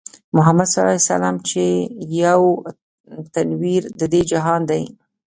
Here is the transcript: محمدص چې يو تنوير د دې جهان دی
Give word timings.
محمدص 0.35 0.75
چې 1.47 1.65
يو 2.23 2.41
تنوير 3.33 3.83
د 3.99 4.01
دې 4.13 4.21
جهان 4.31 4.61
دی 4.69 4.83